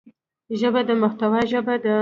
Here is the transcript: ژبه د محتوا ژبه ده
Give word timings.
ژبه 0.59 0.81
د 0.87 0.89
محتوا 1.01 1.39
ژبه 1.51 1.75
ده 1.83 1.89